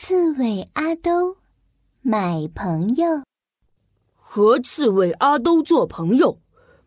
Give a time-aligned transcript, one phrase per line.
[0.00, 1.38] 刺猬阿兜
[2.02, 3.24] 买朋友，
[4.14, 6.38] 和刺猬阿兜做朋友，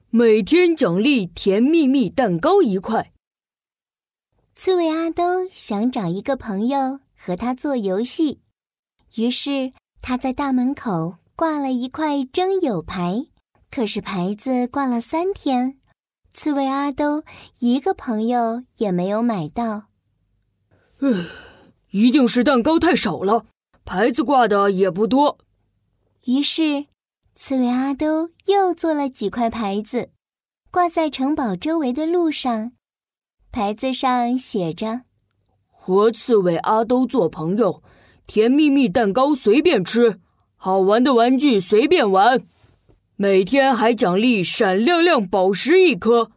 [0.09, 3.11] 每天奖励甜蜜蜜蛋糕一块。
[4.55, 8.39] 刺猬阿兜想找一个朋友和他做游戏，
[9.15, 13.25] 于是他在大门口挂了一块征友牌。
[13.69, 15.77] 可是牌子挂了三天，
[16.33, 17.23] 刺猬阿兜
[17.59, 19.87] 一个朋友也没有买到。
[21.93, 21.97] 唉。
[21.99, 23.45] 一定是蛋糕太少了，
[23.83, 25.37] 牌子挂的也不多。
[26.25, 26.85] 于是，
[27.35, 30.11] 刺猬阿兜又做了几块牌子，
[30.71, 32.71] 挂在城堡周围的路上。
[33.51, 35.01] 牌子上写着
[35.67, 37.83] ：“和刺猬阿兜做朋友，
[38.25, 40.21] 甜蜜蜜蛋糕随便吃，
[40.55, 42.45] 好玩的玩具随便玩，
[43.17, 46.31] 每天还奖励闪亮亮宝石一颗。”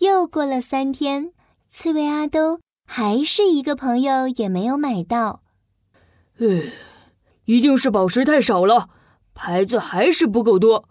[0.00, 1.32] 又过了三天，
[1.70, 2.60] 刺猬阿兜。
[2.96, 5.42] 还是一个朋友也没有买到，
[6.38, 6.46] 唉，
[7.44, 8.88] 一定是宝石太少了，
[9.34, 10.88] 牌子还是不够多。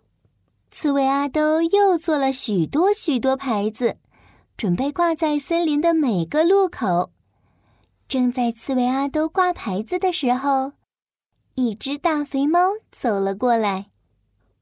[0.69, 3.99] 刺猬阿兜又做了许多许多牌子，
[4.57, 7.13] 准备挂在森林的每个路口。
[8.09, 10.73] 正在刺猬阿兜挂牌子的时候，
[11.55, 12.59] 一只大肥猫
[12.91, 13.91] 走了过来，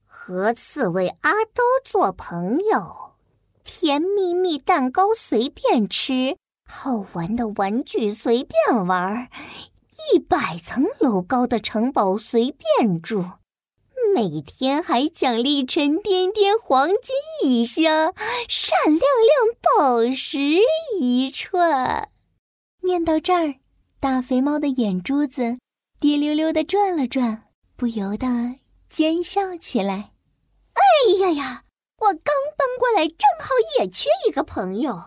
[0.06, 3.16] 和刺猬阿兜做朋友，
[3.64, 6.38] 甜蜜蜜蛋糕随便吃。
[6.72, 9.30] 好玩的玩具随便玩，
[10.14, 13.24] 一百层楼高的城堡随便住，
[14.16, 18.14] 每天还奖励沉甸甸黄金一箱，
[18.48, 20.40] 闪亮亮宝石
[21.00, 22.10] 一串。
[22.84, 23.56] 念到这儿，
[24.00, 25.60] 大肥猫的眼珠子
[26.00, 27.44] 滴溜溜的转了转，
[27.76, 28.28] 不由得
[28.90, 30.14] 奸笑起来。
[30.74, 31.64] 哎呀呀！
[32.02, 35.00] 我刚搬过来，正好也缺一个朋友，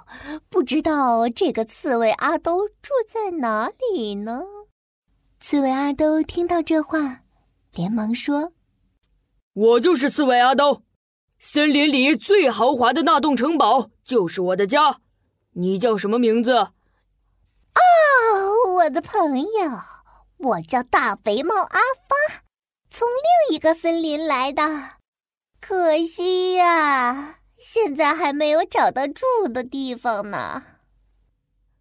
[0.49, 4.45] 不知道这个刺猬阿兜住在哪里呢？
[5.41, 7.23] 刺猬阿兜听到这话，
[7.73, 8.53] 连忙说
[9.55, 10.85] ：“我就是刺猬阿兜，
[11.41, 15.01] 森林里最豪华的那栋城堡就是我的家。
[15.55, 16.53] 你叫什么名字
[17.75, 19.81] ？”“哦，我的朋友，
[20.39, 22.45] 我叫大肥猫阿发，
[22.89, 23.09] 从
[23.49, 24.63] 另一个森林来的。”
[25.67, 30.63] 可惜呀，现在还没有找到住的地方呢。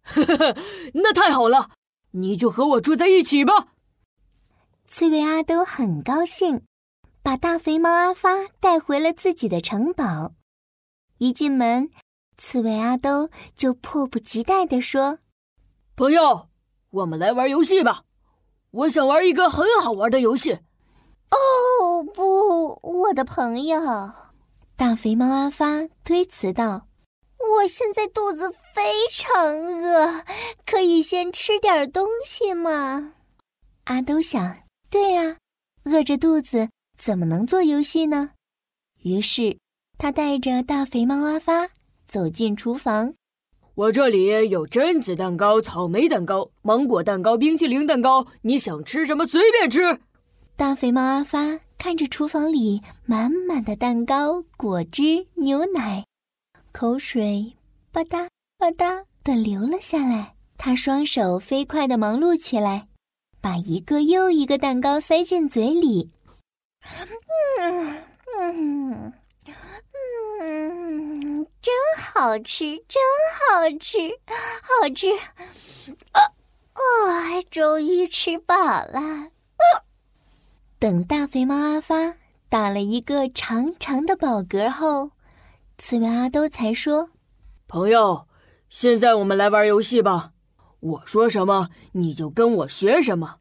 [0.00, 0.56] 呵呵，
[0.94, 1.68] 那太好了，
[2.12, 3.74] 你就和我住在一起吧。
[4.86, 6.62] 刺猬阿兜很高兴，
[7.22, 10.32] 把大肥猫阿发带回了自己的城堡。
[11.18, 11.90] 一进门，
[12.38, 15.18] 刺猬阿兜就迫不及待地说
[15.94, 16.48] ：“朋友，
[16.88, 18.04] 我们来玩游戏吧！
[18.70, 20.60] 我想玩一个很好玩的游戏。”
[21.34, 23.80] 哦不，我的朋友，
[24.76, 26.86] 大肥猫阿发推辞道
[27.62, 30.24] ：“我现在肚子非常饿，
[30.64, 33.14] 可以先吃点东西吗？”
[33.84, 34.58] 阿兜想
[34.88, 35.38] ：“对呀，
[35.84, 38.30] 饿着肚子怎么能做游戏呢？”
[39.02, 39.58] 于是
[39.98, 41.68] 他带着大肥猫阿发
[42.06, 43.14] 走进厨房。
[43.74, 50.00] 我这里有榛子蛋糕、草莓蛋糕、芒果蛋糕、冰淇淋蛋糕，你想吃什么随便吃。
[50.56, 56.04] 大肥猫阿发看着厨房里满满的蛋糕、果汁、牛奶，
[56.70, 57.56] 口水
[57.90, 60.34] 吧嗒吧嗒的流了下来。
[60.56, 62.86] 他双手飞快的忙碌起来，
[63.40, 66.12] 把一个又一个蛋糕塞进嘴里。
[67.58, 68.02] 嗯
[68.38, 69.12] 嗯
[70.40, 73.02] 嗯，真好吃，真
[73.34, 73.98] 好吃，
[74.62, 75.10] 好吃！
[76.12, 76.20] 啊
[76.72, 79.30] 啊，终于吃饱了。
[80.84, 82.12] 等大肥猫阿发
[82.50, 85.12] 打了一个长长的饱嗝后，
[85.78, 87.08] 刺猬阿兜才说
[87.66, 88.28] ：“朋友，
[88.68, 90.32] 现在我们来玩游戏吧。
[90.80, 93.36] 我说什么你就跟我学什么。”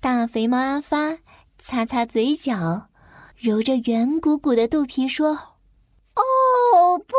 [0.00, 1.18] 大肥猫阿发
[1.58, 2.88] 擦擦嘴角，
[3.36, 5.32] 揉着圆鼓鼓的肚皮说
[6.16, 7.14] ：“哦不，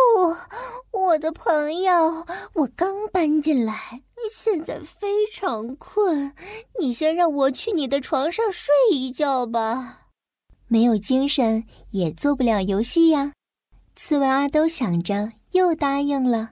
[1.15, 6.33] 我的朋友，我刚搬进来。”现在非常困，
[6.77, 10.07] 你先让我去你的床上睡一觉吧。
[10.67, 13.31] 没有精神也做不了游戏呀。
[13.95, 16.49] 刺猬阿兜想着，又答应了，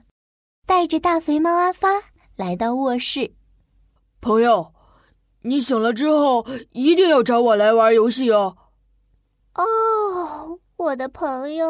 [0.66, 1.88] 带着大肥猫阿发
[2.34, 3.34] 来到卧室。
[4.22, 4.72] 朋友，
[5.42, 8.56] 你醒了之后一定要找我来玩游戏哦。
[9.56, 11.66] 哦，我的朋友，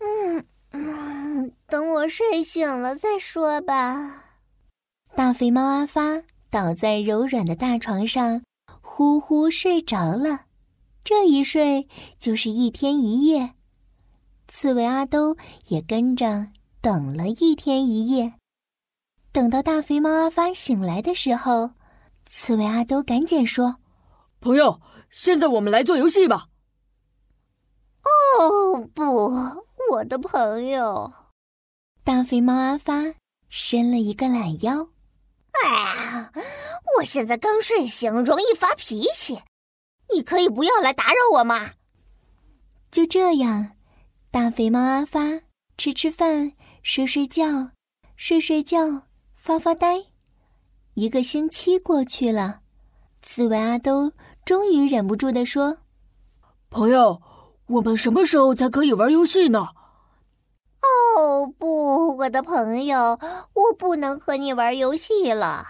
[0.00, 0.41] 嗯
[2.02, 4.24] 我睡醒了再说吧。
[5.14, 6.20] 大肥猫阿发
[6.50, 8.42] 倒在柔软的大床上，
[8.80, 10.46] 呼呼睡着了。
[11.04, 11.86] 这一睡
[12.18, 13.52] 就是一天一夜。
[14.48, 15.36] 刺猬阿兜
[15.68, 16.48] 也跟着
[16.80, 18.34] 等了一天一夜。
[19.30, 21.70] 等到大肥猫阿发醒来的时候，
[22.26, 23.76] 刺猬阿兜赶紧说
[24.42, 26.48] ：“朋友，现在我们来做游戏吧。”
[28.40, 29.02] 哦不，
[29.92, 31.12] 我的朋友！
[32.04, 33.14] 大肥猫阿发
[33.48, 34.88] 伸了一个懒腰。
[35.52, 36.32] 哎呀，
[36.98, 39.38] 我现在刚睡醒，容易发脾气，
[40.12, 41.74] 你可以不要来打扰我吗？
[42.90, 43.76] 就这样，
[44.32, 45.20] 大肥猫阿发
[45.78, 46.52] 吃吃饭，
[46.82, 47.70] 睡睡觉，
[48.16, 49.02] 睡睡觉，
[49.36, 50.02] 发发呆。
[50.94, 52.62] 一个星期过去了，
[53.22, 54.12] 刺猬阿兜
[54.44, 55.78] 终于忍不住的说
[56.68, 57.22] ：“朋友。”
[57.66, 59.68] 我们什么时候才可以玩游戏呢？
[61.22, 63.16] 哦不，我的朋友，
[63.54, 65.64] 我不能和你玩游戏了。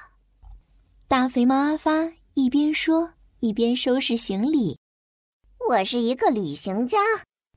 [1.06, 4.78] 大肥猫阿发一边说一边收拾行李。
[5.68, 6.98] 我是一个旅行家，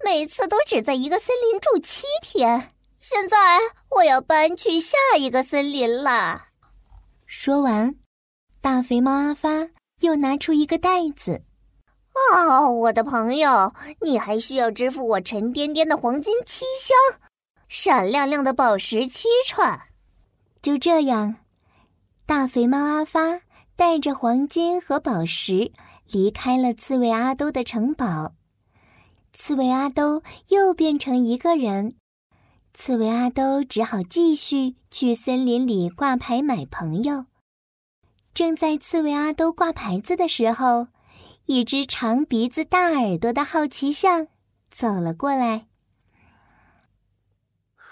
[0.03, 2.74] 每次都只在一个森林住七天。
[3.00, 3.38] 现在
[3.95, 6.48] 我要搬去下一个森林了。
[7.25, 7.95] 说完，
[8.59, 9.69] 大肥猫阿发
[10.01, 11.44] 又拿出一个袋子。
[12.33, 17.21] 哦，我的朋友，你还需要支付我沉甸甸的黄金七箱，
[17.67, 19.81] 闪亮亮的宝石七串。
[20.62, 21.35] 就这样，
[22.25, 23.41] 大肥猫阿发
[23.75, 25.71] 带着黄金和宝石
[26.07, 28.33] 离开了刺猬阿兜的城堡。
[29.33, 31.95] 刺猬阿兜又变成一个人，
[32.73, 37.25] 刺猬阿兜只好继续去森林里挂牌买朋友。
[38.33, 40.88] 正在刺猬阿兜挂牌子的时候。
[41.47, 44.25] 一只长鼻子、大耳朵的好奇象
[44.71, 45.67] 走了过来，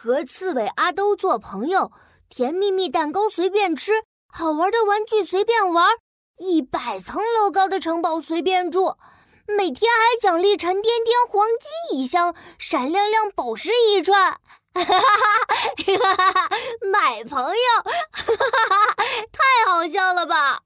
[0.04, 1.90] 和刺猬阿兜做朋友，
[2.28, 5.96] 甜蜜蜜蛋糕随便吃，好玩的玩具随便玩，
[6.40, 8.98] 一百层楼高的城堡随便住，
[9.58, 14.32] 每天还奖励沉甸甸黄金一箱，闪亮亮宝石一串，
[14.74, 16.50] 哈 哈哈哈哈哈！
[16.92, 17.56] 买朋友，
[18.12, 18.96] 哈哈哈哈
[19.32, 20.64] 太好笑了吧！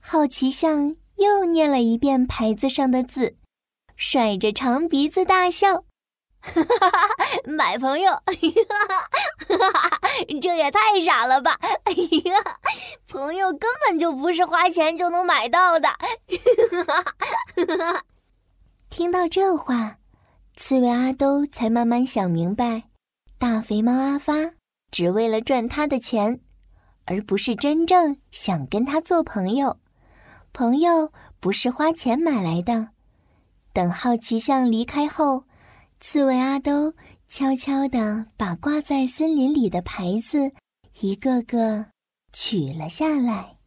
[0.00, 0.96] 好奇象。
[1.18, 3.36] 又念了一遍牌子上的字，
[3.94, 5.84] 甩着长鼻子大笑，
[6.42, 7.08] 哈 哈
[7.44, 8.22] 买朋友，哈
[9.72, 10.00] 哈！
[10.40, 11.56] 这也太傻了吧！
[11.84, 11.92] 哎
[12.24, 12.34] 呀，
[13.08, 15.88] 朋友根本就不是花钱就能买到的。
[15.88, 17.02] 哈
[17.78, 18.02] 哈！
[18.90, 19.98] 听到这话，
[20.56, 22.82] 刺猬阿兜才慢慢想明白，
[23.38, 24.34] 大肥猫阿发
[24.90, 26.40] 只为了赚他的钱，
[27.06, 29.78] 而不是真正想跟他做朋友。
[30.52, 32.88] 朋友不是花钱买来的。
[33.72, 35.44] 等好奇象离开后，
[36.04, 36.92] 刺猬阿兜
[37.28, 40.50] 悄悄地把挂在森林里的牌子
[41.00, 41.86] 一个个
[42.32, 43.61] 取了下来。